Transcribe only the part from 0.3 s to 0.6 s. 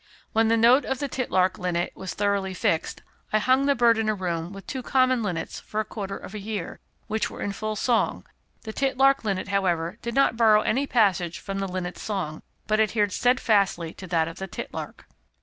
When the